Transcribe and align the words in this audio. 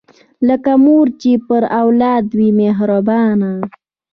لکه 0.47 0.71
مور 0.85 1.05
چې 1.21 1.31
پر 1.47 1.63
اولاد 1.81 2.25
وي 2.37 2.49
مهربانه 2.61 3.51